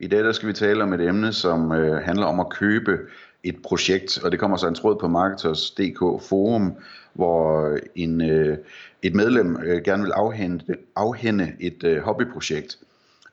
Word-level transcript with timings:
I 0.00 0.06
dag 0.06 0.18
der 0.18 0.32
skal 0.32 0.48
vi 0.48 0.52
tale 0.52 0.82
om 0.82 0.92
et 0.92 1.00
emne, 1.00 1.32
som 1.32 1.72
øh, 1.72 2.02
handler 2.02 2.26
om 2.26 2.40
at 2.40 2.50
købe 2.50 2.98
et 3.44 3.62
projekt, 3.62 4.24
og 4.24 4.30
det 4.32 4.40
kommer 4.40 4.56
så 4.56 4.68
en 4.68 4.74
tråd 4.74 4.96
på 5.00 5.08
Marketers.dk 5.08 5.98
forum, 6.28 6.76
hvor 7.12 7.66
øh, 7.66 7.78
en, 7.94 8.30
øh, 8.30 8.58
et 9.02 9.14
medlem 9.14 9.56
øh, 9.64 9.82
gerne 9.84 10.02
vil 10.02 10.12
afhente, 10.12 10.76
afhænde 10.96 11.52
et 11.60 11.84
øh, 11.84 11.98
hobbyprojekt. 11.98 12.78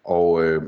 Og 0.04 0.44
øh, 0.44 0.62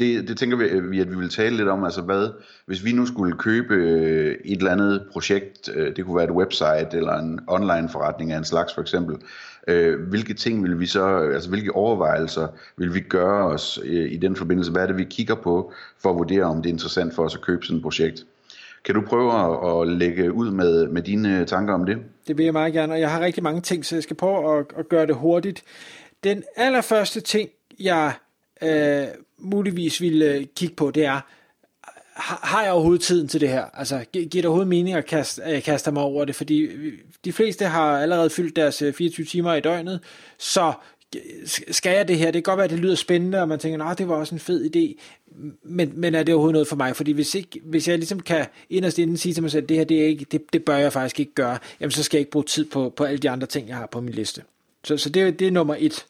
det, 0.00 0.28
det 0.28 0.38
tænker 0.38 0.56
vi, 0.56 1.00
at 1.00 1.10
vi 1.10 1.16
vil 1.16 1.28
tale 1.28 1.56
lidt 1.56 1.68
om, 1.68 1.84
altså 1.84 2.02
hvad, 2.02 2.28
hvis 2.66 2.84
vi 2.84 2.92
nu 2.92 3.06
skulle 3.06 3.36
købe 3.36 3.74
øh, 3.74 4.36
et 4.44 4.58
eller 4.58 4.70
andet 4.70 5.06
projekt, 5.12 5.70
øh, 5.74 5.96
det 5.96 6.04
kunne 6.04 6.16
være 6.16 6.24
et 6.24 6.30
website 6.30 6.88
eller 6.92 7.12
en 7.12 7.40
online 7.46 7.88
forretning 7.88 8.32
af 8.32 8.38
en 8.38 8.44
slags 8.44 8.74
for 8.74 8.80
eksempel, 8.80 9.16
øh, 9.68 10.00
hvilke 10.08 10.34
ting 10.34 10.62
vil 10.64 10.80
vi 10.80 10.86
så, 10.86 11.16
altså 11.16 11.48
hvilke 11.48 11.74
overvejelser 11.74 12.48
vil 12.76 12.94
vi 12.94 13.00
gøre 13.00 13.46
os 13.46 13.80
i 13.84 14.16
den 14.16 14.36
forbindelse, 14.36 14.72
hvad 14.72 14.82
er 14.82 14.86
det 14.86 14.96
vi 14.96 15.04
kigger 15.04 15.34
på 15.34 15.72
for 16.02 16.10
at 16.10 16.16
vurdere, 16.16 16.44
om 16.44 16.62
det 16.62 16.68
er 16.68 16.72
interessant 16.72 17.14
for 17.14 17.24
os 17.24 17.34
at 17.34 17.40
købe 17.40 17.66
sådan 17.66 17.76
et 17.76 17.82
projekt. 17.82 18.24
Kan 18.84 18.94
du 18.94 19.00
prøve 19.00 19.32
at, 19.32 19.80
at 19.80 19.96
lægge 19.98 20.32
ud 20.32 20.50
med, 20.50 20.88
med 20.88 21.02
dine 21.02 21.44
tanker 21.44 21.74
om 21.74 21.86
det? 21.86 21.98
Det 22.28 22.38
vil 22.38 22.44
jeg 22.44 22.52
meget 22.52 22.72
gerne, 22.72 22.92
og 22.92 23.00
jeg 23.00 23.10
har 23.10 23.20
rigtig 23.20 23.42
mange 23.42 23.60
ting, 23.60 23.84
så 23.84 23.96
jeg 23.96 24.02
skal 24.02 24.16
prøve 24.16 24.58
at, 24.58 24.66
at 24.76 24.88
gøre 24.88 25.06
det 25.06 25.14
hurtigt. 25.14 25.62
Den 26.24 26.42
allerførste 26.56 27.20
ting, 27.20 27.48
jeg 27.80 28.12
øh, 28.62 29.06
muligvis 29.38 30.00
ville 30.00 30.34
øh, 30.34 30.46
kigge 30.56 30.74
på, 30.74 30.90
det 30.90 31.04
er, 31.04 31.20
har 32.20 32.62
jeg 32.62 32.72
overhovedet 32.72 33.02
tiden 33.02 33.28
til 33.28 33.40
det 33.40 33.48
her? 33.48 33.64
Altså, 33.74 34.04
giver 34.12 34.28
det 34.28 34.44
overhovedet 34.44 34.68
mening 34.68 34.96
at 34.96 35.06
kaste, 35.06 35.42
at 35.42 35.56
øh, 35.56 35.62
kaste 35.62 35.92
mig 35.92 36.02
over 36.02 36.24
det? 36.24 36.36
Fordi 36.36 36.68
de 37.24 37.32
fleste 37.32 37.64
har 37.64 37.98
allerede 37.98 38.30
fyldt 38.30 38.56
deres 38.56 38.82
øh, 38.82 38.94
24 38.94 39.26
timer 39.26 39.54
i 39.54 39.60
døgnet, 39.60 40.00
så 40.38 40.72
skal 41.70 41.96
jeg 41.96 42.08
det 42.08 42.18
her? 42.18 42.26
Det 42.26 42.34
kan 42.34 42.42
godt 42.42 42.56
være, 42.56 42.64
at 42.64 42.70
det 42.70 42.78
lyder 42.78 42.94
spændende, 42.94 43.40
og 43.40 43.48
man 43.48 43.58
tænker, 43.58 43.84
at 43.84 43.98
det 43.98 44.08
var 44.08 44.14
også 44.14 44.34
en 44.34 44.38
fed 44.38 44.76
idé, 44.76 45.00
men, 45.62 45.92
men 45.94 46.14
er 46.14 46.22
det 46.22 46.34
overhovedet 46.34 46.52
noget 46.52 46.68
for 46.68 46.76
mig? 46.76 46.96
Fordi 46.96 47.12
hvis, 47.12 47.34
ikke, 47.34 47.60
hvis 47.64 47.88
jeg 47.88 47.98
ligesom 47.98 48.20
kan 48.20 48.46
inderst 48.70 48.98
inden 48.98 49.16
sige 49.16 49.34
til 49.34 49.42
mig 49.42 49.50
selv, 49.50 49.62
at 49.62 49.68
det 49.68 49.76
her, 49.76 49.84
det, 49.84 50.02
er 50.02 50.06
ikke, 50.06 50.26
det, 50.32 50.42
det 50.52 50.64
bør 50.64 50.76
jeg 50.76 50.92
faktisk 50.92 51.20
ikke 51.20 51.34
gøre, 51.34 51.58
jamen 51.80 51.90
så 51.90 52.02
skal 52.02 52.18
jeg 52.18 52.20
ikke 52.20 52.30
bruge 52.30 52.44
tid 52.44 52.64
på, 52.64 52.92
på 52.96 53.04
alle 53.04 53.18
de 53.18 53.30
andre 53.30 53.46
ting, 53.46 53.68
jeg 53.68 53.76
har 53.76 53.86
på 53.86 54.00
min 54.00 54.14
liste. 54.14 54.42
Så, 54.84 54.96
så 54.96 55.08
det, 55.08 55.38
det 55.38 55.46
er 55.46 55.50
nummer 55.50 55.76
et. 55.78 56.06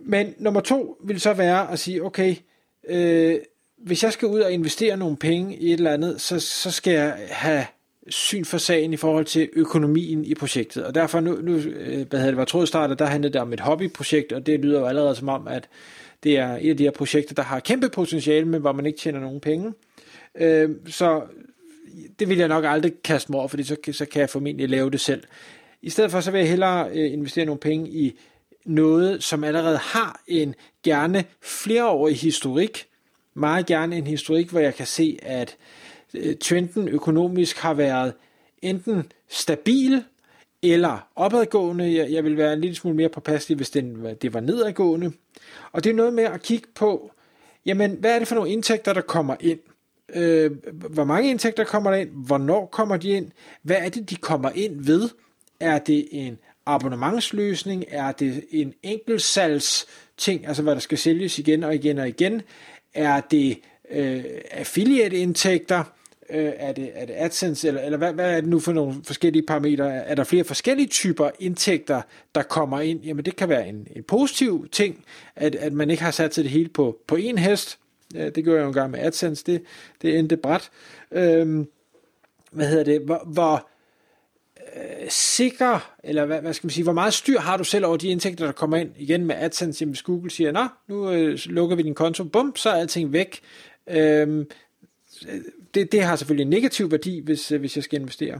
Men 0.00 0.34
nummer 0.38 0.60
to 0.60 0.96
vil 1.04 1.20
så 1.20 1.32
være 1.32 1.72
at 1.72 1.78
sige, 1.78 2.04
okay, 2.04 2.36
øh, 2.88 3.38
hvis 3.78 4.02
jeg 4.02 4.12
skal 4.12 4.28
ud 4.28 4.40
og 4.40 4.52
investere 4.52 4.96
nogle 4.96 5.16
penge 5.16 5.56
i 5.56 5.66
et 5.66 5.72
eller 5.72 5.92
andet, 5.92 6.20
så, 6.20 6.40
så 6.40 6.70
skal 6.70 6.92
jeg 6.92 7.16
have 7.30 7.64
syn 8.08 8.44
for 8.44 8.58
sagen 8.58 8.92
i 8.92 8.96
forhold 8.96 9.24
til 9.24 9.48
økonomien 9.52 10.24
i 10.24 10.34
projektet. 10.34 10.84
Og 10.84 10.94
derfor 10.94 11.20
nu, 11.20 11.38
nu 11.42 11.52
øh, 11.54 12.06
hvad 12.08 12.18
hedder 12.18 12.26
det, 12.26 12.36
var 12.36 12.44
trådstarter, 12.44 12.94
der 12.94 13.06
handlede 13.06 13.32
det 13.32 13.40
om 13.40 13.52
et 13.52 13.60
hobbyprojekt, 13.60 14.32
og 14.32 14.46
det 14.46 14.60
lyder 14.60 14.80
jo 14.80 14.86
allerede 14.86 15.14
som 15.14 15.28
om, 15.28 15.48
at 15.48 15.68
det 16.22 16.38
er 16.38 16.58
et 16.60 16.70
af 16.70 16.76
de 16.76 16.84
her 16.84 16.90
projekter, 16.90 17.34
der 17.34 17.42
har 17.42 17.60
kæmpe 17.60 17.88
potentiale, 17.88 18.46
men 18.46 18.60
hvor 18.60 18.72
man 18.72 18.86
ikke 18.86 18.98
tjener 18.98 19.20
nogen 19.20 19.40
penge. 19.40 19.72
Øh, 20.34 20.70
så 20.86 21.22
det 22.18 22.28
vil 22.28 22.38
jeg 22.38 22.48
nok 22.48 22.64
aldrig 22.66 22.92
kaste 23.04 23.32
mig 23.32 23.38
over, 23.38 23.48
fordi 23.48 23.62
så, 23.62 23.76
så 23.92 24.06
kan 24.06 24.20
jeg 24.20 24.30
formentlig 24.30 24.68
lave 24.68 24.90
det 24.90 25.00
selv. 25.00 25.22
I 25.82 25.90
stedet 25.90 26.10
for, 26.10 26.20
så 26.20 26.30
vil 26.30 26.38
jeg 26.38 26.48
hellere 26.48 26.90
øh, 26.90 27.12
investere 27.12 27.44
nogle 27.44 27.60
penge 27.60 27.90
i 27.90 28.18
noget, 28.66 29.22
som 29.22 29.44
allerede 29.44 29.78
har 29.78 30.20
en 30.26 30.54
gerne 30.82 31.24
flereårig 31.42 32.16
historik. 32.16 32.86
Meget 33.34 33.66
gerne 33.66 33.96
en 33.96 34.06
historik, 34.06 34.50
hvor 34.50 34.60
jeg 34.60 34.74
kan 34.74 34.86
se, 34.86 35.18
at 35.22 35.56
øh, 36.14 36.36
trenden 36.36 36.88
økonomisk 36.88 37.58
har 37.58 37.74
været 37.74 38.12
enten 38.62 39.12
stabil 39.28 40.04
eller 40.62 41.08
opadgående. 41.16 41.94
Jeg, 41.94 42.12
jeg 42.12 42.24
vil 42.24 42.36
være 42.36 42.52
en 42.52 42.60
lille 42.60 42.76
smule 42.76 42.96
mere 42.96 43.08
påpasselig, 43.08 43.56
hvis 43.56 43.70
den, 43.70 44.06
det 44.22 44.34
var 44.34 44.40
nedadgående. 44.40 45.12
Og 45.72 45.84
det 45.84 45.90
er 45.90 45.94
noget 45.94 46.12
med 46.12 46.24
at 46.24 46.42
kigge 46.42 46.68
på, 46.74 47.12
jamen, 47.66 47.96
hvad 48.00 48.14
er 48.14 48.18
det 48.18 48.28
for 48.28 48.34
nogle 48.34 48.50
indtægter, 48.50 48.92
der 48.92 49.00
kommer 49.00 49.36
ind? 49.40 49.58
Øh, 50.14 50.50
hvor 50.72 51.04
mange 51.04 51.30
indtægter 51.30 51.64
kommer 51.64 51.90
der 51.90 51.98
ind? 51.98 52.10
Hvornår 52.10 52.66
kommer 52.66 52.96
de 52.96 53.08
ind? 53.08 53.30
Hvad 53.62 53.76
er 53.76 53.88
det, 53.88 54.10
de 54.10 54.16
kommer 54.16 54.50
ind 54.54 54.84
ved? 54.84 55.08
Er 55.60 55.78
det 55.78 56.08
en 56.10 56.38
abonnementsløsning? 56.74 57.84
Er 57.88 58.12
det 58.12 58.44
en 58.50 58.74
enkeltsalgs 58.82 59.86
ting, 60.16 60.46
altså 60.46 60.62
hvad 60.62 60.74
der 60.74 60.80
skal 60.80 60.98
sælges 60.98 61.38
igen 61.38 61.64
og 61.64 61.74
igen 61.74 61.98
og 61.98 62.08
igen? 62.08 62.42
Er 62.94 63.20
det 63.20 63.58
øh, 63.90 64.24
affiliate-indtægter? 64.50 65.84
Øh, 66.30 66.52
er, 66.56 66.72
det, 66.72 66.90
er 66.94 67.06
det 67.06 67.14
AdSense, 67.16 67.68
eller, 67.68 67.80
eller 67.80 67.98
hvad, 67.98 68.12
hvad 68.12 68.36
er 68.36 68.40
det 68.40 68.50
nu 68.50 68.60
for 68.60 68.72
nogle 68.72 68.94
forskellige 69.04 69.46
parametre? 69.46 69.94
Er 69.94 70.14
der 70.14 70.24
flere 70.24 70.44
forskellige 70.44 70.86
typer 70.86 71.30
indtægter, 71.38 72.02
der 72.34 72.42
kommer 72.42 72.80
ind? 72.80 73.00
Jamen 73.04 73.24
det 73.24 73.36
kan 73.36 73.48
være 73.48 73.68
en, 73.68 73.86
en 73.96 74.02
positiv 74.02 74.68
ting, 74.72 75.04
at, 75.36 75.54
at 75.54 75.72
man 75.72 75.90
ikke 75.90 76.02
har 76.02 76.10
sat 76.10 76.34
sig 76.34 76.44
det 76.44 76.52
hele 76.52 76.68
på, 76.68 76.98
på 77.06 77.16
én 77.16 77.36
hest. 77.36 77.78
Det 78.12 78.44
gjorde 78.44 78.56
jeg 78.56 78.62
jo 78.62 78.68
engang 78.68 78.90
med 78.90 79.00
AdSense, 79.00 79.44
det, 79.46 79.62
det 80.02 80.18
endte 80.18 80.36
bræt. 80.36 80.70
Øhm, 81.12 81.66
hvad 82.52 82.66
hedder 82.66 82.84
det? 82.84 83.00
Hvor, 83.00 83.22
hvor 83.26 83.68
sikker, 85.12 85.94
eller 86.04 86.26
hvad, 86.26 86.40
hvad 86.40 86.52
skal 86.52 86.66
man 86.66 86.70
sige, 86.70 86.84
hvor 86.84 86.92
meget 86.92 87.14
styr 87.14 87.38
har 87.38 87.56
du 87.56 87.64
selv 87.64 87.86
over 87.86 87.96
de 87.96 88.08
indtægter, 88.08 88.44
der 88.44 88.52
kommer 88.52 88.76
ind 88.76 88.90
igen 88.96 89.26
med 89.26 89.34
AdSense, 89.38 89.86
hvis 89.86 90.02
Google 90.02 90.30
siger, 90.30 90.52
nå, 90.52 90.66
nu 90.88 91.10
øh, 91.10 91.38
lukker 91.46 91.76
vi 91.76 91.82
din 91.82 91.94
konto, 91.94 92.24
bum, 92.24 92.56
så 92.56 92.70
er 92.70 92.74
alting 92.74 93.12
væk. 93.12 93.40
Øhm, 93.90 94.50
det, 95.74 95.92
det 95.92 96.02
har 96.02 96.16
selvfølgelig 96.16 96.44
en 96.44 96.50
negativ 96.50 96.90
værdi, 96.90 97.20
hvis, 97.24 97.52
øh, 97.52 97.60
hvis 97.60 97.76
jeg 97.76 97.84
skal 97.84 98.00
investere. 98.00 98.38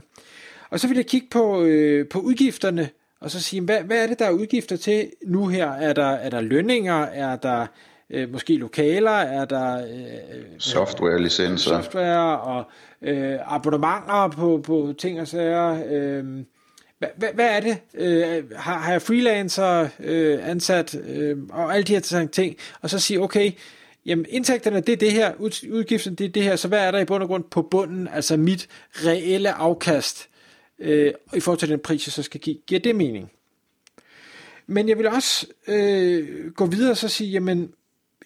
Og 0.69 0.79
så 0.79 0.87
vil 0.87 0.95
jeg 0.95 1.05
kigge 1.05 1.27
på, 1.31 1.63
øh, 1.63 2.07
på 2.07 2.19
udgifterne, 2.19 2.89
og 3.19 3.31
så 3.31 3.41
sige, 3.41 3.61
hvad, 3.61 3.83
hvad 3.83 4.03
er 4.03 4.07
det, 4.07 4.19
der 4.19 4.25
er 4.25 4.31
udgifter 4.31 4.77
til 4.77 5.11
nu 5.25 5.47
her? 5.47 5.71
Er 5.71 5.93
der, 5.93 6.09
er 6.09 6.29
der 6.29 6.41
lønninger? 6.41 7.01
Er 7.03 7.35
der 7.35 7.67
øh, 8.09 8.31
måske 8.31 8.55
lokaler? 8.55 9.11
Er 9.11 9.45
der 9.45 9.77
øh, 9.77 10.59
software-licenser? 10.59 11.81
Software 11.81 12.39
og 12.39 12.63
øh, 13.01 13.55
abonnementer 13.55 14.29
på, 14.35 14.61
på 14.65 14.93
ting 14.97 15.21
og 15.21 15.27
sager? 15.27 15.83
Øh, 15.91 16.43
hvad, 17.17 17.29
hvad 17.33 17.45
er 17.45 17.59
det? 17.59 17.77
Øh, 17.93 18.51
har, 18.55 18.79
har 18.79 18.91
jeg 18.91 19.01
freelancer 19.01 19.87
øh, 19.99 20.49
ansat? 20.49 20.95
Øh, 21.07 21.37
og 21.49 21.73
alle 21.73 21.83
de 21.83 21.93
her 21.93 22.27
ting. 22.31 22.55
Og 22.81 22.89
så 22.89 22.99
sige, 22.99 23.21
okay, 23.21 23.51
jamen 24.05 24.25
indtægterne 24.29 24.81
det 24.81 24.93
er 24.93 24.97
det 24.97 25.11
her, 25.11 25.33
udgifterne 25.69 26.15
det 26.15 26.25
er 26.25 26.29
det 26.29 26.43
her, 26.43 26.55
så 26.55 26.67
hvad 26.67 26.79
er 26.79 26.91
der 26.91 26.99
i 26.99 27.05
bund 27.05 27.23
og 27.23 27.29
grund 27.29 27.43
på 27.43 27.61
bunden, 27.61 28.07
altså 28.07 28.37
mit 28.37 28.67
reelle 28.91 29.51
afkast 29.51 30.29
øh, 30.79 31.13
i 31.33 31.39
forhold 31.39 31.59
til 31.59 31.69
den 31.69 31.79
pris, 31.79 32.07
jeg 32.07 32.13
så 32.13 32.23
skal 32.23 32.39
give. 32.39 32.57
Giver 32.67 32.79
det 32.79 32.95
mening? 32.95 33.31
Men 34.67 34.89
jeg 34.89 34.97
vil 34.97 35.07
også 35.07 35.47
øh, 35.67 36.51
gå 36.51 36.65
videre 36.65 36.91
og 36.91 36.97
så 36.97 37.07
sige, 37.07 37.29
jamen, 37.29 37.73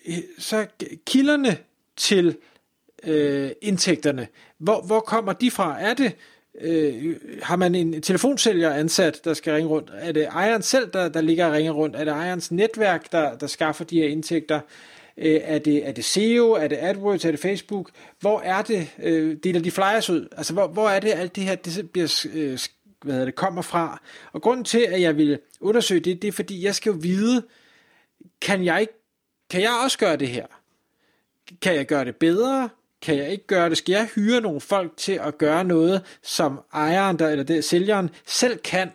øh, 0.07 0.17
så 0.37 0.67
kilderne 1.05 1.57
til 1.95 2.37
øh, 3.03 3.51
indtægterne, 3.61 4.27
hvor, 4.57 4.81
hvor 4.81 4.99
kommer 4.99 5.33
de 5.33 5.51
fra? 5.51 5.81
Er 5.81 5.93
det, 5.93 6.15
øh, 6.61 7.15
har 7.43 7.55
man 7.55 7.75
en 7.75 8.01
telefonsælger 8.01 8.73
ansat, 8.73 9.21
der 9.25 9.33
skal 9.33 9.53
ringe 9.53 9.69
rundt? 9.69 9.91
Er 9.93 10.11
det 10.11 10.25
ejeren 10.25 10.61
selv, 10.61 10.91
der, 10.93 11.09
der 11.09 11.21
ligger 11.21 11.45
og 11.45 11.51
ringer 11.51 11.71
rundt? 11.71 11.95
Er 11.95 12.03
det 12.03 12.11
ejerens 12.11 12.51
netværk, 12.51 13.11
der, 13.11 13.37
der 13.37 13.47
skaffer 13.47 13.85
de 13.85 13.99
her 13.99 14.07
indtægter? 14.07 14.59
Øh, 15.17 15.39
er, 15.43 15.59
det, 15.59 15.87
er 15.87 15.91
det 15.91 16.05
SEO? 16.05 16.51
Er 16.51 16.67
det 16.67 16.77
AdWords? 16.81 17.25
Er 17.25 17.31
det 17.31 17.39
Facebook? 17.39 17.89
Hvor 18.19 18.41
er 18.41 18.61
det, 18.61 18.87
øh, 19.03 19.37
deler 19.43 19.59
de 19.59 19.71
flyers 19.71 20.09
ud? 20.09 20.27
Altså, 20.37 20.53
hvor, 20.53 20.67
hvor 20.67 20.89
er 20.89 20.99
det 20.99 21.11
alt 21.11 21.35
det 21.35 21.43
her, 21.43 21.55
det 21.55 21.91
bliver, 21.91 22.25
øh, 22.33 22.59
hvad 23.01 23.13
hedder 23.13 23.25
det, 23.25 23.35
kommer 23.35 23.61
fra? 23.61 24.01
Og 24.33 24.41
grunden 24.41 24.65
til, 24.65 24.79
at 24.79 25.01
jeg 25.01 25.17
vil 25.17 25.39
undersøge 25.59 25.99
det, 25.99 26.21
det 26.21 26.27
er, 26.27 26.31
fordi 26.31 26.63
jeg 26.63 26.75
skal 26.75 26.89
jo 26.91 26.97
vide, 27.01 27.43
kan 28.41 28.65
jeg, 28.65 28.87
kan 29.49 29.61
jeg 29.61 29.71
også 29.83 29.97
gøre 29.97 30.15
det 30.15 30.27
her? 30.27 30.45
Kan 31.61 31.75
jeg 31.75 31.85
gøre 31.85 32.05
det 32.05 32.15
bedre? 32.15 32.69
Kan 33.05 33.17
jeg 33.17 33.29
ikke 33.29 33.47
gøre 33.47 33.69
det? 33.69 33.77
Skal 33.77 33.93
jeg 33.93 34.07
hyre 34.15 34.41
nogle 34.41 34.61
folk 34.61 34.97
til 34.97 35.19
at 35.23 35.37
gøre 35.37 35.63
noget, 35.63 36.01
som 36.23 36.59
ejeren 36.73 37.19
der, 37.19 37.27
eller 37.27 37.43
det, 37.43 37.63
sælgeren 37.63 38.09
selv 38.25 38.57
kan? 38.57 38.89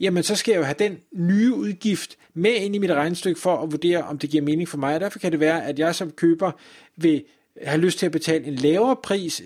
Jamen, 0.00 0.22
så 0.22 0.36
skal 0.36 0.52
jeg 0.52 0.58
jo 0.58 0.64
have 0.64 0.74
den 0.78 0.98
nye 1.12 1.54
udgift 1.54 2.16
med 2.34 2.54
ind 2.54 2.74
i 2.74 2.78
mit 2.78 2.90
regnestykke 2.90 3.40
for 3.40 3.56
at 3.56 3.72
vurdere, 3.72 4.02
om 4.02 4.18
det 4.18 4.30
giver 4.30 4.42
mening 4.42 4.68
for 4.68 4.78
mig. 4.78 4.94
Og 4.94 5.00
derfor 5.00 5.18
kan 5.18 5.32
det 5.32 5.40
være, 5.40 5.64
at 5.64 5.78
jeg 5.78 5.94
som 5.94 6.10
køber 6.10 6.52
vil 6.96 7.24
have 7.62 7.80
lyst 7.80 7.98
til 7.98 8.06
at 8.06 8.12
betale 8.12 8.44
en 8.44 8.54
lavere 8.54 8.96
pris, 8.96 9.42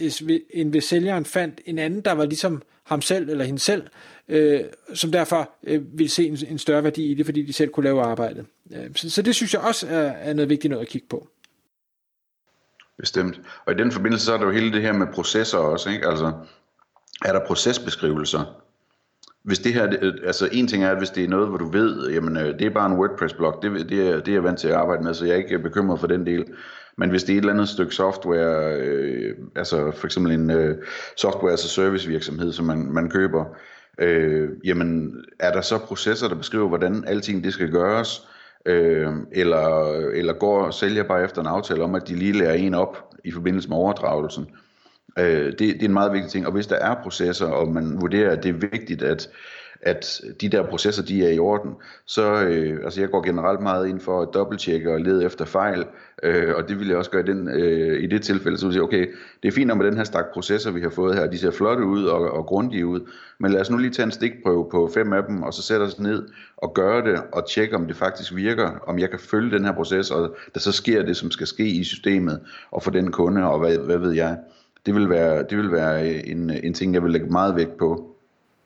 end 0.50 0.70
hvis 0.70 0.84
sælgeren 0.84 1.24
fandt 1.24 1.60
en 1.66 1.78
anden, 1.78 2.00
der 2.00 2.12
var 2.12 2.24
ligesom 2.26 2.62
ham 2.84 3.02
selv 3.02 3.28
eller 3.28 3.44
hende 3.44 3.60
selv, 3.60 3.82
øh, 4.28 4.60
som 4.94 5.12
derfor 5.12 5.50
øh, 5.64 5.98
vil 5.98 6.10
se 6.10 6.26
en, 6.26 6.38
en 6.48 6.58
større 6.58 6.84
værdi 6.84 7.10
i 7.10 7.14
det, 7.14 7.26
fordi 7.26 7.42
de 7.42 7.52
selv 7.52 7.70
kunne 7.70 7.84
lave 7.84 8.02
arbejdet. 8.02 8.46
Øh, 8.72 8.90
så, 8.96 9.10
så 9.10 9.22
det 9.22 9.34
synes 9.34 9.54
jeg 9.54 9.60
også 9.60 9.86
er, 9.86 10.02
er 10.02 10.32
noget 10.32 10.48
vigtigt 10.48 10.70
noget 10.70 10.84
at 10.84 10.88
kigge 10.88 11.06
på. 11.10 11.28
Bestemt. 12.98 13.40
Og 13.66 13.72
i 13.72 13.76
den 13.76 13.92
forbindelse, 13.92 14.26
så 14.26 14.34
er 14.34 14.38
der 14.38 14.44
jo 14.44 14.50
hele 14.50 14.72
det 14.72 14.82
her 14.82 14.92
med 14.92 15.06
processer 15.14 15.58
også, 15.58 15.90
ikke? 15.90 16.08
Altså, 16.08 16.32
er 17.24 17.32
der 17.32 17.46
procesbeskrivelser? 17.46 18.62
hvis 19.44 19.58
det 19.58 19.74
her, 19.74 20.12
altså 20.26 20.48
en 20.52 20.68
ting 20.68 20.84
er, 20.84 20.90
at 20.90 20.98
hvis 20.98 21.10
det 21.10 21.24
er 21.24 21.28
noget, 21.28 21.48
hvor 21.48 21.58
du 21.58 21.70
ved, 21.70 22.10
jamen 22.10 22.36
øh, 22.36 22.58
det 22.58 22.62
er 22.62 22.70
bare 22.70 22.90
en 22.90 22.98
WordPress-blog, 22.98 23.58
det, 23.62 23.88
det, 23.88 24.08
er, 24.08 24.20
det 24.20 24.28
er 24.28 24.32
jeg 24.32 24.44
vant 24.44 24.58
til 24.58 24.68
at 24.68 24.74
arbejde 24.74 25.02
med, 25.04 25.14
så 25.14 25.24
jeg 25.24 25.32
er 25.32 25.38
ikke 25.38 25.58
bekymret 25.58 26.00
for 26.00 26.06
den 26.06 26.26
del. 26.26 26.44
Men 26.98 27.10
hvis 27.10 27.24
det 27.24 27.32
er 27.32 27.36
et 27.36 27.40
eller 27.40 27.52
andet 27.52 27.68
stykke 27.68 27.94
software, 27.94 28.76
øh, 28.76 29.36
altså 29.56 29.90
for 29.90 30.06
eksempel 30.06 30.32
en 30.32 30.50
øh, 30.50 30.76
software 31.16 31.52
as 31.52 31.64
a 31.64 31.68
service 31.68 32.08
virksomhed, 32.08 32.52
som 32.52 32.66
man, 32.66 32.92
man 32.92 33.10
køber, 33.10 33.44
øh, 33.98 34.48
jamen 34.64 35.16
er 35.40 35.52
der 35.52 35.60
så 35.60 35.78
processer, 35.78 36.28
der 36.28 36.34
beskriver, 36.34 36.68
hvordan 36.68 37.04
alting 37.06 37.44
det 37.44 37.52
skal 37.52 37.70
gøres, 37.70 38.28
øh, 38.66 39.12
eller, 39.32 39.92
eller 40.10 40.32
går 40.32 40.70
sælger 40.70 41.02
bare 41.02 41.24
efter 41.24 41.40
en 41.40 41.46
aftale 41.46 41.82
om, 41.82 41.94
at 41.94 42.08
de 42.08 42.14
lige 42.14 42.32
lærer 42.32 42.54
en 42.54 42.74
op 42.74 43.10
i 43.24 43.30
forbindelse 43.30 43.68
med 43.68 43.76
overdragelsen. 43.76 44.46
Øh, 45.18 45.46
det, 45.46 45.58
det 45.58 45.82
er 45.82 45.84
en 45.84 45.92
meget 45.92 46.12
vigtig 46.12 46.30
ting, 46.30 46.46
og 46.46 46.52
hvis 46.52 46.66
der 46.66 46.76
er 46.76 47.02
processer, 47.02 47.46
og 47.46 47.68
man 47.68 48.00
vurderer, 48.00 48.30
at 48.30 48.42
det 48.42 48.48
er 48.48 48.68
vigtigt, 48.70 49.02
at 49.02 49.28
at 49.82 50.20
de 50.40 50.48
der 50.48 50.66
processer, 50.66 51.02
de 51.02 51.26
er 51.26 51.30
i 51.30 51.38
orden. 51.38 51.70
Så 52.06 52.42
øh, 52.42 52.80
altså 52.84 53.00
jeg 53.00 53.10
går 53.10 53.22
generelt 53.22 53.60
meget 53.60 53.88
ind 53.88 54.00
for 54.00 54.22
at 54.22 54.28
dobbelttjekke 54.34 54.92
og 54.92 55.00
lede 55.00 55.24
efter 55.24 55.44
fejl, 55.44 55.84
øh, 56.22 56.54
og 56.56 56.68
det 56.68 56.78
vil 56.78 56.88
jeg 56.88 56.96
også 56.96 57.10
gøre 57.10 57.22
i, 57.22 57.26
den, 57.26 57.48
øh, 57.48 58.02
i 58.02 58.06
det 58.06 58.22
tilfælde, 58.22 58.58
så 58.58 58.66
vil 58.66 58.70
jeg 58.70 58.74
sige, 58.74 58.82
okay, 58.82 59.06
det 59.42 59.48
er 59.48 59.52
fint 59.52 59.76
med 59.76 59.86
den 59.86 59.96
her 59.96 60.04
stak 60.04 60.24
processer, 60.32 60.70
vi 60.70 60.80
har 60.80 60.90
fået 60.90 61.14
her, 61.14 61.26
de 61.26 61.38
ser 61.38 61.50
flotte 61.50 61.84
ud 61.84 62.04
og, 62.04 62.32
og 62.32 62.46
grundige 62.46 62.86
ud, 62.86 63.00
men 63.38 63.52
lad 63.52 63.60
os 63.60 63.70
nu 63.70 63.76
lige 63.76 63.90
tage 63.90 64.06
en 64.06 64.12
stikprøve 64.12 64.68
på 64.70 64.90
fem 64.94 65.12
af 65.12 65.22
dem, 65.28 65.42
og 65.42 65.54
så 65.54 65.62
sætte 65.62 65.82
os 65.82 65.98
ned 65.98 66.28
og 66.56 66.74
gøre 66.74 67.12
det, 67.12 67.20
og 67.32 67.48
tjekke, 67.48 67.76
om 67.76 67.86
det 67.86 67.96
faktisk 67.96 68.34
virker, 68.34 68.70
om 68.86 68.98
jeg 68.98 69.10
kan 69.10 69.18
følge 69.18 69.56
den 69.56 69.64
her 69.64 69.72
proces, 69.72 70.10
og 70.10 70.36
der 70.54 70.60
så 70.60 70.72
sker 70.72 71.02
det, 71.02 71.16
som 71.16 71.30
skal 71.30 71.46
ske 71.46 71.66
i 71.66 71.84
systemet, 71.84 72.40
og 72.70 72.82
for 72.82 72.90
den 72.90 73.12
kunde, 73.12 73.44
og 73.44 73.58
hvad, 73.58 73.78
hvad 73.78 73.98
ved 73.98 74.12
jeg. 74.12 74.38
Det 74.86 74.94
vil 74.94 75.10
være, 75.10 75.44
det 75.50 75.58
vil 75.58 75.72
være 75.72 76.26
en, 76.26 76.50
en 76.50 76.74
ting, 76.74 76.94
jeg 76.94 77.02
vil 77.02 77.12
lægge 77.12 77.26
meget 77.26 77.56
vægt 77.56 77.76
på. 77.76 78.11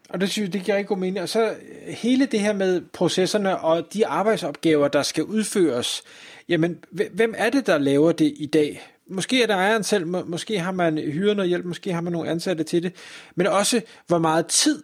Og 0.09 0.21
det 0.21 0.31
synes 0.31 0.47
jeg, 0.47 0.53
det 0.53 0.65
giver 0.65 0.77
ikke 0.77 0.89
god 0.89 0.97
mening. 0.97 1.21
Og 1.21 1.29
så 1.29 1.49
øh, 1.49 1.55
hele 1.87 2.27
det 2.27 2.41
her 2.41 2.53
med 2.53 2.83
processerne 2.93 3.59
og 3.59 3.93
de 3.93 4.07
arbejdsopgaver, 4.07 4.89
der 4.89 5.03
skal 5.03 5.25
udføres, 5.25 6.03
jamen, 6.49 6.79
hvem 7.13 7.35
er 7.37 7.51
det, 7.51 7.67
der 7.67 7.79
laver 7.79 8.13
det 8.13 8.35
i 8.37 8.47
dag? 8.47 8.83
Måske 9.09 9.43
er 9.43 9.47
det 9.47 9.55
ejeren 9.55 9.85
selv, 9.85 10.07
måske 10.07 10.59
har 10.59 10.73
man 10.73 10.99
hyret 10.99 11.37
noget 11.37 11.49
hjælp, 11.49 11.65
måske 11.65 11.93
har 11.93 12.01
man 12.01 12.13
nogle 12.13 12.31
ansatte 12.31 12.65
til 12.65 12.83
det, 12.83 12.93
men 13.35 13.47
også, 13.47 13.81
hvor 14.07 14.19
meget 14.19 14.47
tid 14.47 14.83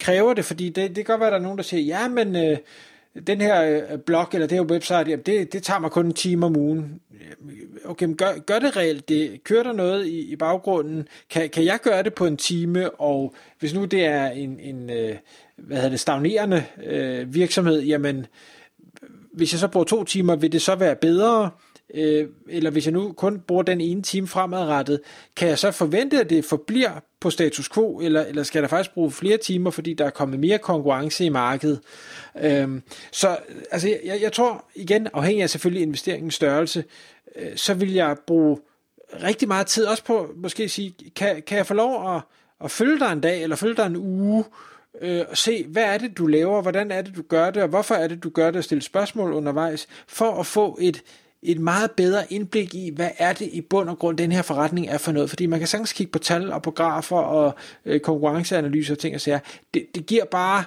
kræver 0.00 0.34
det, 0.34 0.44
fordi 0.44 0.68
det, 0.68 0.88
det 0.88 0.94
kan 0.94 1.04
godt 1.04 1.20
være, 1.20 1.28
at 1.28 1.32
der 1.32 1.38
er 1.38 1.42
nogen, 1.42 1.58
der 1.58 1.64
siger, 1.64 1.82
ja, 1.82 2.08
men 2.08 2.36
øh, 2.36 2.58
den 3.26 3.40
her 3.40 3.82
øh, 3.92 3.98
blog 3.98 4.28
eller 4.32 4.46
det 4.46 4.58
her 4.58 4.64
website, 4.64 5.04
jamen 5.10 5.22
det, 5.26 5.52
det 5.52 5.62
tager 5.62 5.80
mig 5.80 5.90
kun 5.90 6.06
en 6.06 6.12
time 6.12 6.46
om 6.46 6.56
ugen. 6.56 7.00
Okay, 7.84 8.06
men 8.06 8.16
gør, 8.16 8.38
gør 8.46 8.58
det 8.58 8.76
reelt 8.76 9.08
det? 9.08 9.44
Kører 9.44 9.62
der 9.62 9.72
noget 9.72 10.06
i, 10.06 10.32
i 10.32 10.36
baggrunden? 10.36 11.08
Kan, 11.30 11.50
kan 11.50 11.64
jeg 11.64 11.78
gøre 11.82 12.02
det 12.02 12.14
på 12.14 12.26
en 12.26 12.36
time? 12.36 12.90
Og 12.90 13.34
hvis 13.58 13.74
nu 13.74 13.84
det 13.84 14.04
er 14.04 14.26
en, 14.26 14.60
en 14.60 14.90
øh, 14.90 15.16
hvad 15.56 15.76
hedder 15.76 15.90
det, 15.90 16.00
stagnerende 16.00 16.64
øh, 16.84 17.34
virksomhed, 17.34 17.82
jamen 17.82 18.26
hvis 19.32 19.52
jeg 19.52 19.60
så 19.60 19.68
bruger 19.68 19.84
to 19.84 20.04
timer, 20.04 20.36
vil 20.36 20.52
det 20.52 20.62
så 20.62 20.74
være 20.74 20.96
bedre? 20.96 21.50
Øh, 21.94 22.28
eller 22.48 22.70
hvis 22.70 22.86
jeg 22.86 22.92
nu 22.92 23.12
kun 23.12 23.40
bruger 23.40 23.62
den 23.62 23.80
ene 23.80 24.02
time 24.02 24.26
fremadrettet, 24.26 25.00
kan 25.36 25.48
jeg 25.48 25.58
så 25.58 25.70
forvente, 25.70 26.20
at 26.20 26.30
det 26.30 26.44
forbliver 26.44 27.00
på 27.20 27.30
status 27.30 27.68
quo, 27.68 28.00
eller, 28.00 28.24
eller 28.24 28.42
skal 28.42 28.62
der 28.62 28.68
faktisk 28.68 28.94
bruge 28.94 29.10
flere 29.10 29.36
timer, 29.36 29.70
fordi 29.70 29.94
der 29.94 30.04
er 30.04 30.10
kommet 30.10 30.40
mere 30.40 30.58
konkurrence 30.58 31.24
i 31.24 31.28
markedet? 31.28 31.80
Øhm, 32.40 32.82
så 33.12 33.36
altså, 33.70 33.88
jeg, 34.04 34.18
jeg 34.22 34.32
tror 34.32 34.64
igen, 34.74 35.08
afhængig 35.12 35.42
af 35.42 35.50
selvfølgelig 35.50 35.82
investeringens 35.82 36.34
størrelse, 36.34 36.84
øh, 37.36 37.56
så 37.56 37.74
vil 37.74 37.92
jeg 37.92 38.16
bruge 38.26 38.58
rigtig 39.22 39.48
meget 39.48 39.66
tid 39.66 39.84
også 39.84 40.04
på 40.04 40.30
måske 40.36 40.68
sige, 40.68 40.94
kan, 41.16 41.42
kan 41.42 41.56
jeg 41.56 41.66
få 41.66 41.74
lov 41.74 42.16
at, 42.16 42.22
at 42.64 42.70
følge 42.70 42.98
dig 42.98 43.12
en 43.12 43.20
dag, 43.20 43.42
eller 43.42 43.56
følge 43.56 43.76
dig 43.76 43.86
en 43.86 43.96
uge, 43.96 44.44
øh, 45.00 45.24
og 45.30 45.36
se, 45.36 45.64
hvad 45.68 45.84
er 45.84 45.98
det, 45.98 46.18
du 46.18 46.26
laver, 46.26 46.62
hvordan 46.62 46.90
er 46.90 47.02
det, 47.02 47.16
du 47.16 47.22
gør 47.22 47.50
det, 47.50 47.62
og 47.62 47.68
hvorfor 47.68 47.94
er 47.94 48.08
det, 48.08 48.22
du 48.22 48.30
gør 48.30 48.46
det, 48.46 48.56
og 48.56 48.64
stille 48.64 48.82
spørgsmål 48.82 49.32
undervejs, 49.32 49.86
for 50.06 50.40
at 50.40 50.46
få 50.46 50.78
et, 50.80 51.02
et 51.44 51.60
meget 51.60 51.90
bedre 51.90 52.32
indblik 52.32 52.74
i, 52.74 52.92
hvad 52.96 53.10
er 53.18 53.32
det 53.32 53.48
i 53.52 53.60
bund 53.60 53.88
og 53.88 53.98
grund, 53.98 54.18
den 54.18 54.32
her 54.32 54.42
forretning 54.42 54.88
er 54.88 54.98
for 54.98 55.12
noget. 55.12 55.30
Fordi 55.30 55.46
man 55.46 55.58
kan 55.58 55.68
sagtens 55.68 55.92
kigge 55.92 56.12
på 56.12 56.18
tal 56.18 56.52
og 56.52 56.62
på 56.62 56.70
grafer 56.70 57.16
og 57.16 57.54
øh, 57.84 58.00
konkurrenceanalyser 58.00 58.94
og 58.94 58.98
ting 58.98 59.14
og 59.14 59.20
sager. 59.20 59.38
Det, 59.74 59.86
det 59.94 60.06
giver 60.06 60.24
bare 60.24 60.64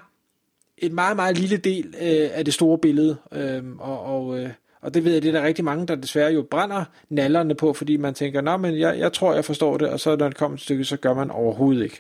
et 0.78 0.92
meget, 0.92 1.16
meget 1.16 1.38
lille 1.38 1.58
del 1.58 1.96
øh, 2.02 2.30
af 2.34 2.46
det 2.46 2.54
store 2.54 2.78
billede. 2.78 3.18
Øh, 3.32 3.64
og, 3.80 4.02
og, 4.02 4.40
øh, 4.40 4.50
og 4.82 4.94
det 4.94 5.06
ved 5.06 5.14
jeg, 5.14 5.22
det 5.22 5.36
er 5.36 5.40
der 5.40 5.48
rigtig 5.48 5.66
mange, 5.66 5.88
der 5.88 5.96
desværre 5.96 6.32
jo 6.32 6.42
brænder 6.42 6.86
nallerne 7.10 7.56
på, 7.56 7.74
fordi 7.74 7.98
man 7.98 8.14
tænker, 8.14 8.42
nej, 8.42 8.58
men 8.58 8.80
jeg, 8.80 9.00
jeg 9.00 9.14
tror, 9.14 9.34
jeg 9.34 9.46
forstår 9.46 9.78
det, 9.78 9.90
og 9.90 10.00
så 10.00 10.16
når 10.16 10.28
det 10.28 10.38
kommer 10.38 10.56
et 10.56 10.62
stykke, 10.62 10.86
så 10.86 10.98
gør 10.98 11.14
man 11.14 11.32
overhovedet 11.32 11.84
ikke. 11.84 12.00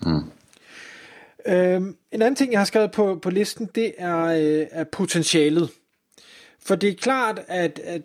Mm. 0.00 0.30
Øhm, 1.46 1.96
en 2.12 2.22
anden 2.22 2.34
ting, 2.34 2.52
jeg 2.52 2.60
har 2.60 2.64
skrevet 2.64 2.90
på, 2.90 3.18
på 3.22 3.30
listen, 3.30 3.70
det 3.74 3.92
er, 3.98 4.24
øh, 4.24 4.66
er 4.70 4.84
potentialet. 4.84 5.70
For 6.66 6.74
det 6.74 6.88
er 6.88 6.94
klart, 6.94 7.40
at, 7.48 7.80
at 7.84 8.02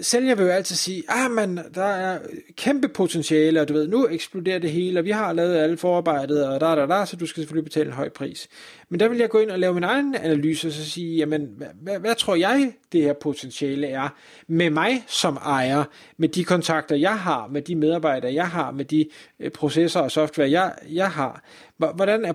sælger 0.00 0.34
vil 0.34 0.44
jo 0.44 0.50
altid 0.50 0.76
sige, 0.76 1.02
ah, 1.08 1.30
men 1.30 1.60
der 1.74 1.84
er 1.84 2.18
kæmpe 2.56 2.88
potentiale, 2.88 3.60
og 3.60 3.68
du 3.68 3.72
ved, 3.72 3.88
nu 3.88 4.08
eksploderer 4.10 4.58
det 4.58 4.70
hele, 4.70 5.00
og 5.00 5.04
vi 5.04 5.10
har 5.10 5.32
lavet 5.32 5.56
alle 5.56 5.76
forarbejdet, 5.76 6.46
og 6.46 6.60
der, 6.60 6.74
der, 6.74 6.86
der, 6.86 7.04
så 7.04 7.16
du 7.16 7.26
skal 7.26 7.40
selvfølgelig 7.40 7.64
betale 7.64 7.86
en 7.86 7.92
høj 7.92 8.08
pris. 8.08 8.48
Men 8.88 9.00
der 9.00 9.08
vil 9.08 9.18
jeg 9.18 9.30
gå 9.30 9.38
ind 9.38 9.50
og 9.50 9.58
lave 9.58 9.74
min 9.74 9.84
egen 9.84 10.14
analyse, 10.14 10.68
og 10.68 10.72
så 10.72 10.90
sige, 10.90 11.16
jamen, 11.16 11.48
hvad, 11.56 11.66
hvad, 11.82 11.98
hvad 11.98 12.14
tror 12.14 12.34
jeg, 12.34 12.72
det 12.92 13.02
her 13.02 13.12
potentiale 13.12 13.86
er 13.86 14.08
med 14.48 14.70
mig 14.70 15.04
som 15.06 15.36
ejer, 15.36 15.84
med 16.16 16.28
de 16.28 16.44
kontakter, 16.44 16.96
jeg 16.96 17.18
har, 17.18 17.46
med 17.46 17.62
de 17.62 17.74
medarbejdere, 17.74 18.34
jeg 18.34 18.48
har, 18.48 18.70
med 18.70 18.84
de 18.84 19.06
øh, 19.40 19.50
processer 19.50 20.00
og 20.00 20.10
software, 20.10 20.50
jeg, 20.50 20.74
jeg 20.90 21.10
har. 21.10 21.44
Hvordan 21.76 22.24
er 22.24 22.32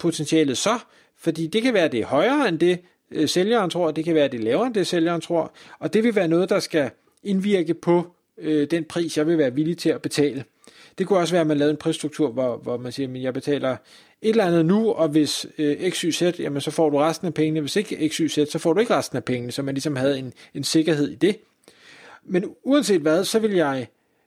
potentialet 0.00 0.58
så? 0.58 0.78
Fordi 1.18 1.46
det 1.46 1.62
kan 1.62 1.74
være, 1.74 1.84
at 1.84 1.92
det 1.92 2.00
er 2.00 2.06
højere 2.06 2.48
end 2.48 2.58
det, 2.58 2.78
øh, 3.10 3.28
sælgeren 3.28 3.70
tror, 3.70 3.90
det 3.90 4.04
kan 4.04 4.14
være 4.14 4.28
det 4.28 4.40
lavere 4.40 4.66
end 4.66 4.74
det 4.74 4.86
sælgeren 4.86 5.20
tror, 5.20 5.52
og 5.78 5.92
det 5.92 6.04
vil 6.04 6.14
være 6.14 6.28
noget, 6.28 6.48
der 6.48 6.60
skal 6.60 6.90
indvirke 7.22 7.74
på 7.74 8.06
øh, 8.38 8.70
den 8.70 8.84
pris, 8.84 9.18
jeg 9.18 9.26
vil 9.26 9.38
være 9.38 9.54
villig 9.54 9.78
til 9.78 9.90
at 9.90 10.02
betale. 10.02 10.44
Det 10.98 11.06
kunne 11.06 11.18
også 11.18 11.34
være, 11.34 11.40
at 11.40 11.46
man 11.46 11.58
lavede 11.58 11.70
en 11.70 11.76
prisstruktur, 11.76 12.30
hvor, 12.30 12.56
hvor 12.56 12.76
man 12.76 12.92
siger, 12.92 13.08
at 13.08 13.22
jeg 13.22 13.34
betaler 13.34 13.76
et 14.22 14.30
eller 14.30 14.44
andet 14.44 14.66
nu, 14.66 14.92
og 14.92 15.08
hvis 15.08 15.46
øh, 15.58 15.90
XYZ, 15.90 16.22
jamen 16.38 16.60
så 16.60 16.70
får 16.70 16.90
du 16.90 16.98
resten 16.98 17.26
af 17.26 17.34
pengene. 17.34 17.60
Hvis 17.60 17.76
ikke 17.76 18.08
XYZ, 18.08 18.38
så 18.50 18.58
får 18.58 18.72
du 18.72 18.80
ikke 18.80 18.94
resten 18.94 19.16
af 19.16 19.24
pengene, 19.24 19.52
så 19.52 19.62
man 19.62 19.74
ligesom 19.74 19.96
havde 19.96 20.18
en, 20.18 20.32
en 20.54 20.64
sikkerhed 20.64 21.08
i 21.08 21.14
det. 21.14 21.36
Men 22.24 22.44
uanset 22.64 23.00
hvad, 23.00 23.24
så 23.24 23.38
vil 23.38 23.52
jeg 23.52 23.86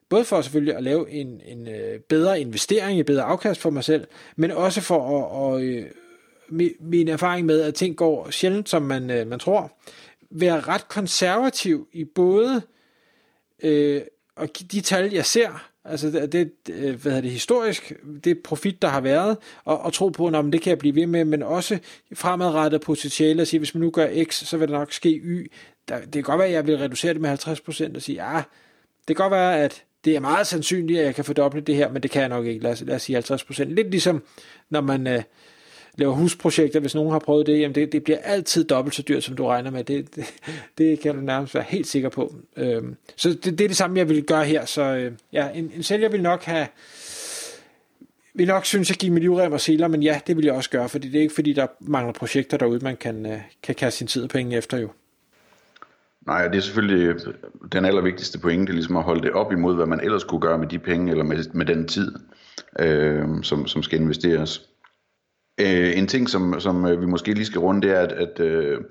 både 0.09 0.25
for 0.25 0.41
selvfølgelig 0.41 0.75
at 0.75 0.83
lave 0.83 1.09
en, 1.09 1.41
en 1.45 1.68
øh, 1.68 2.00
bedre 2.00 2.41
investering, 2.41 3.00
et 3.00 3.06
bedre 3.06 3.24
afkast 3.24 3.62
for 3.62 3.69
mig 3.69 3.83
selv, 3.83 4.07
men 4.35 4.51
også 4.51 4.81
for 4.81 5.19
at, 5.19 5.56
at, 5.56 5.63
øh, 5.63 5.85
min 6.80 7.08
erfaring 7.08 7.46
med, 7.46 7.62
at 7.62 7.76
ting 7.76 7.96
går 7.96 8.30
sjældent, 8.30 8.70
som 8.70 8.82
man, 8.82 9.10
øh, 9.10 9.28
man 9.28 9.40
tror, 9.40 9.78
være 10.30 10.60
ret 10.60 10.88
konservativ 10.88 11.88
i 11.94 12.04
både 12.04 12.62
øh, 13.64 14.02
og 14.36 14.50
de 14.72 14.81
tal, 14.81 15.14
jeg 15.14 15.26
ser, 15.26 15.69
altså 15.86 16.28
det, 16.31 16.52
øh, 16.69 17.02
hvad 17.02 17.22
det, 17.22 17.31
historisk, 17.31 17.94
det 18.24 18.40
profit, 18.44 18.81
der 18.81 18.88
har 18.88 19.02
været, 19.02 19.38
og, 19.66 19.81
og 19.81 19.94
tro 19.94 20.10
på, 20.10 20.28
at 20.28 20.45
det 20.54 20.62
kan 20.62 20.69
jeg 20.69 20.78
blive 20.78 20.95
ved 20.95 21.06
med, 21.06 21.26
men 21.26 21.44
også 21.44 21.80
fremadrettet 22.14 22.81
potentiale 22.81 23.42
at 23.42 23.48
sige, 23.48 23.60
hvis 23.60 23.76
man 23.76 23.81
nu 23.81 23.90
gør 23.90 24.24
X, 24.24 24.33
så 24.45 24.57
vil 24.57 24.68
der 24.68 24.74
nok 24.74 24.94
ske 24.94 25.10
Y. 25.10 25.52
Der, 25.88 26.00
det 26.00 26.14
kan 26.14 26.24
godt 26.24 26.40
være, 26.40 26.48
at 26.48 26.54
jeg 26.54 26.68
vil 26.68 26.78
reducere 26.78 27.14
det 27.14 27.22
med 27.22 27.48
50% 27.48 27.95
og 27.95 28.02
sige, 28.02 28.31
ja, 28.31 28.42
det 29.07 29.16
kan 29.16 29.24
godt 29.24 29.31
være, 29.31 29.60
at 29.64 29.83
det 30.06 30.16
er 30.16 30.19
meget 30.19 30.48
sandsynligt, 30.48 31.00
at 31.00 31.06
jeg 31.06 31.16
kan 31.16 31.26
fordoble 31.26 31.62
det 31.62 31.76
her, 31.76 31.92
men 31.92 32.04
det 32.04 32.12
kan 32.12 32.22
jeg 32.22 32.30
nok 32.30 32.45
ikke. 32.45 32.64
Lad 32.64 32.72
os, 32.72 32.81
lad 32.81 32.95
os 32.95 33.02
sige 33.02 33.18
50%. 33.18 33.64
Lidt 33.64 33.92
ligesom, 33.92 34.24
når 34.69 34.81
man, 34.81 35.07
øh, 35.07 35.24
laver 35.97 36.14
husprojekter, 36.14 36.80
hvis 36.80 36.95
nogen 36.95 37.12
har 37.12 37.19
prøvet 37.19 37.47
det, 37.47 37.59
jamen 37.59 37.76
det, 37.76 37.92
det 37.92 38.04
bliver 38.04 38.18
altid 38.18 38.64
dobbelt 38.64 38.95
så 38.95 39.02
dyrt, 39.02 39.23
som 39.23 39.35
du 39.35 39.45
regner 39.45 39.71
med. 39.71 39.83
Det, 39.83 40.16
det, 40.16 40.26
det 40.78 41.00
kan 41.00 41.16
du 41.16 41.21
nærmest 41.21 41.56
være 41.56 41.66
helt 41.68 41.88
sikker 41.88 42.09
på. 42.09 42.35
Øhm, 42.57 42.95
så 43.16 43.30
det, 43.30 43.45
det 43.45 43.62
er 43.62 43.68
det 43.68 43.78
samme, 43.78 43.97
jeg 44.00 44.09
vil 44.09 44.23
gøre 44.23 44.45
her. 44.45 44.66
Så 44.66 44.81
øh, 44.81 45.12
ja, 45.33 45.50
en, 45.50 45.71
en 45.76 45.83
sælger 45.83 46.09
vil 46.09 46.21
nok 46.21 46.44
have 46.44 46.68
vil 48.33 48.47
nok 48.47 48.66
synes 48.66 48.92
at 48.92 48.97
give 48.97 49.14
mit 49.14 49.23
livrem 49.23 49.52
og 49.52 49.62
seler, 49.62 49.88
men 49.88 50.04
ja, 50.04 50.19
det 50.28 50.38
vil 50.38 50.45
jeg 50.45 50.54
også 50.54 50.69
gøre, 50.69 50.90
for 50.90 51.00
det 51.00 51.16
er 51.16 51.21
ikke 51.21 51.33
fordi, 51.33 51.54
der 51.54 51.68
mangler 51.80 52.14
projekter 52.14 52.57
derude, 52.57 52.80
man 52.80 52.97
kan, 52.97 53.26
øh, 53.26 53.40
kan 53.64 53.76
kaste 53.76 53.97
sin 53.97 54.07
tid 54.07 54.23
og 54.23 54.30
penge 54.30 54.57
efter 54.57 54.78
jo. 54.78 54.90
Nej, 56.26 56.47
det 56.47 56.57
er 56.57 56.62
selvfølgelig 56.62 57.07
øh, 57.07 57.19
den 57.71 57.85
allervigtigste 57.85 58.40
pointe, 58.40 58.66
det 58.66 58.69
er 58.69 58.73
ligesom 58.73 58.97
at 58.97 59.04
holde 59.04 59.21
det 59.21 59.31
op 59.31 59.52
imod, 59.52 59.76
hvad 59.76 59.85
man 59.85 60.00
ellers 60.00 60.23
kunne 60.23 60.42
gøre 60.42 60.57
med 60.57 60.68
de 60.68 60.80
penge, 60.80 61.12
eller 61.12 61.23
med, 61.23 61.54
med 61.54 61.66
den 61.66 61.88
tid, 61.88 62.14
øh, 62.80 63.28
som, 63.42 63.68
som 63.68 63.83
skal 63.83 64.00
investeres. 64.00 64.69
Øh, 65.57 65.98
en 65.98 66.07
ting, 66.07 66.30
som, 66.30 66.60
som 66.60 66.86
øh, 66.86 67.02
vi 67.02 67.06
måske 67.06 67.33
lige 67.33 67.45
skal 67.45 67.60
runde, 67.60 67.88
det 67.88 67.95
er, 67.95 68.00
at, 68.00 68.12
at 68.12 68.40
øh, 68.40 68.81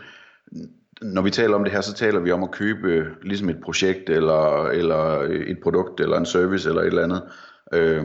når 1.02 1.22
vi 1.22 1.30
taler 1.30 1.54
om 1.54 1.64
det 1.64 1.72
her, 1.72 1.80
så 1.80 1.94
taler 1.94 2.20
vi 2.20 2.30
om 2.30 2.42
at 2.42 2.50
købe 2.50 2.88
øh, 2.88 3.06
ligesom 3.22 3.48
et 3.48 3.60
projekt, 3.64 4.10
eller, 4.10 4.66
eller 4.66 5.20
øh, 5.20 5.46
et 5.46 5.58
produkt, 5.62 6.00
eller 6.00 6.16
en 6.16 6.26
service, 6.26 6.68
eller 6.68 6.82
et 6.82 6.86
eller 6.86 7.02
andet. 7.02 7.22
Øh, 7.72 8.04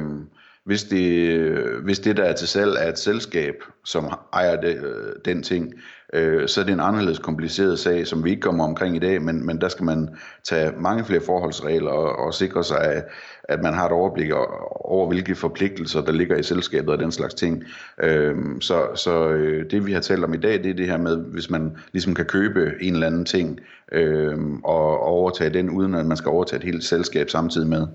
hvis 0.67 0.83
det, 0.83 1.39
hvis 1.83 1.99
det 1.99 2.17
der 2.17 2.23
er 2.23 2.33
til 2.33 2.47
salg 2.47 2.75
er 2.79 2.89
et 2.89 2.99
selskab, 2.99 3.53
som 3.85 4.05
ejer 4.33 4.61
det, 4.61 4.75
øh, 4.75 5.13
den 5.25 5.43
ting, 5.43 5.73
øh, 6.13 6.47
så 6.47 6.61
er 6.61 6.65
det 6.65 6.73
en 6.73 6.79
anderledes 6.79 7.19
kompliceret 7.19 7.79
sag, 7.79 8.07
som 8.07 8.23
vi 8.23 8.29
ikke 8.29 8.41
kommer 8.41 8.63
omkring 8.63 8.95
i 8.95 8.99
dag, 8.99 9.21
men, 9.21 9.45
men 9.45 9.61
der 9.61 9.69
skal 9.69 9.85
man 9.85 10.09
tage 10.43 10.71
mange 10.79 11.05
flere 11.05 11.21
forholdsregler 11.21 11.91
og, 11.91 12.25
og 12.25 12.33
sikre 12.33 12.63
sig, 12.63 12.81
at, 12.81 13.05
at 13.43 13.61
man 13.63 13.73
har 13.73 13.85
et 13.85 13.91
overblik 13.91 14.31
over, 14.71 15.07
hvilke 15.07 15.35
forpligtelser, 15.35 16.01
der 16.01 16.11
ligger 16.11 16.37
i 16.37 16.43
selskabet 16.43 16.89
og 16.89 16.99
den 16.99 17.11
slags 17.11 17.33
ting. 17.33 17.63
Øh, 18.03 18.35
så 18.59 18.87
så 18.95 19.29
øh, 19.29 19.71
det 19.71 19.85
vi 19.85 19.93
har 19.93 20.01
talt 20.01 20.23
om 20.23 20.33
i 20.33 20.37
dag, 20.37 20.63
det 20.63 20.69
er 20.69 20.75
det 20.75 20.87
her 20.87 20.97
med, 20.97 21.17
hvis 21.17 21.49
man 21.49 21.77
ligesom 21.91 22.15
kan 22.15 22.25
købe 22.25 22.71
en 22.81 22.93
eller 22.93 23.07
anden 23.07 23.25
ting 23.25 23.59
øh, 23.91 24.37
og 24.63 24.99
overtage 24.99 25.53
den, 25.53 25.69
uden 25.69 25.95
at 25.95 26.05
man 26.05 26.17
skal 26.17 26.29
overtage 26.29 26.57
et 26.57 26.65
helt 26.65 26.83
selskab 26.83 27.29
samtidig 27.29 27.67
med. 27.67 27.87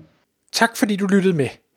Tak 0.51 0.77
fordi 0.77 0.95
du 0.95 1.07
lyttede 1.07 1.33
med. 1.33 1.47